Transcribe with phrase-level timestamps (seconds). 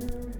[0.00, 0.37] Thank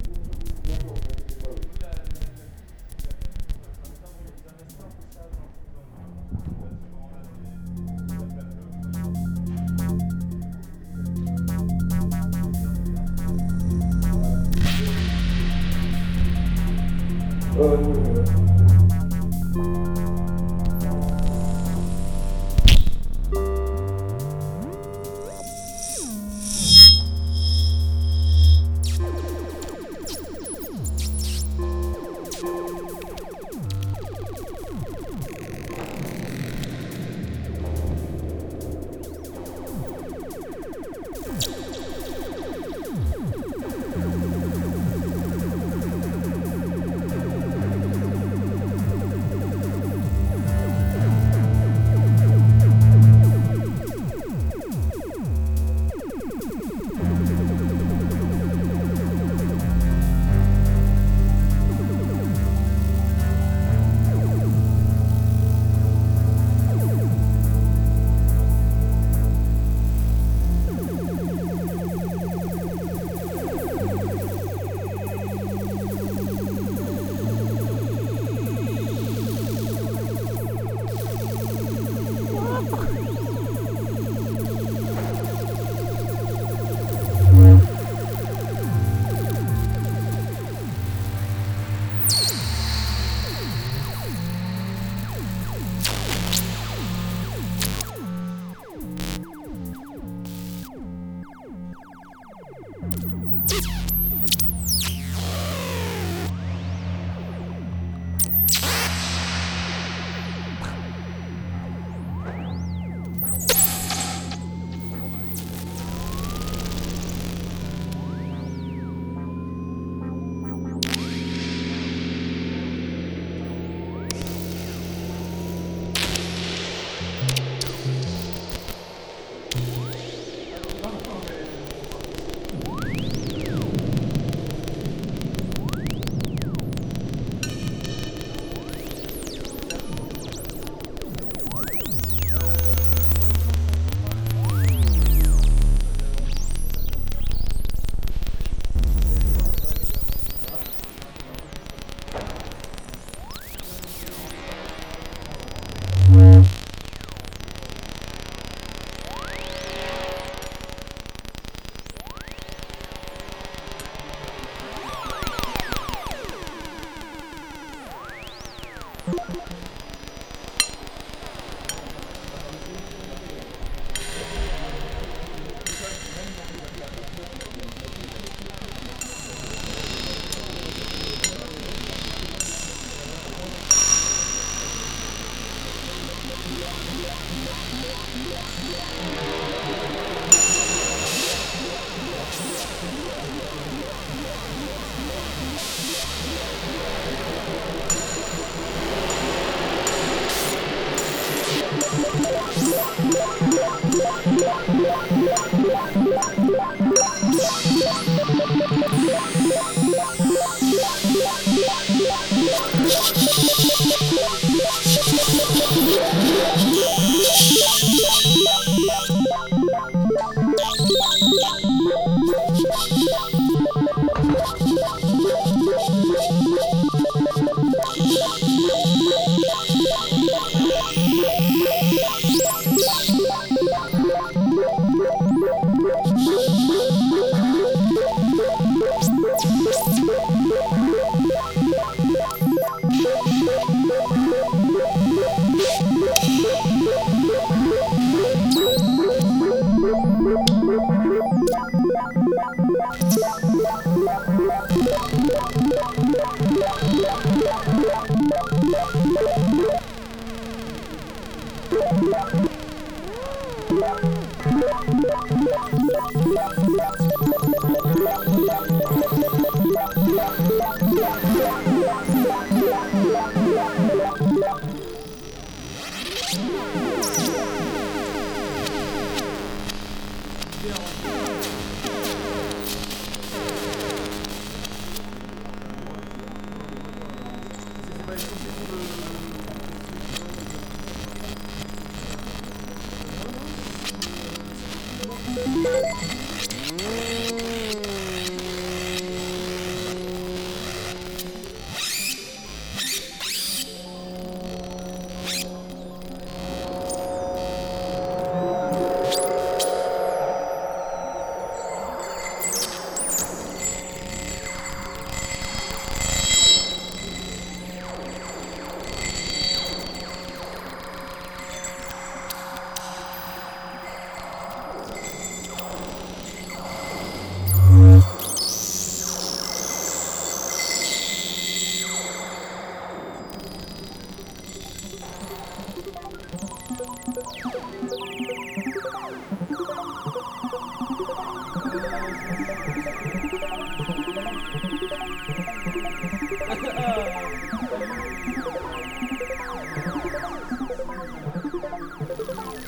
[169.31, 169.58] Okay.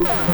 [0.00, 0.33] Yeah.